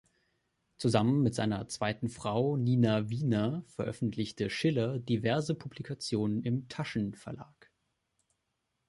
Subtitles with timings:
[0.79, 7.71] Zusammen mit seiner zweiten Frau Nina Wiener veröffentlichte Schiller diverse Publikationen im Taschen-Verlag.